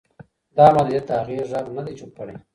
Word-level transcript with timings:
دا 0.57 0.65
محدودیت 0.75 1.05
د 1.07 1.11
هغې 1.19 1.37
غږ 1.51 1.65
نه 1.77 1.81
دی 1.85 1.93
چوپ 1.99 2.11
کړی. 2.17 2.35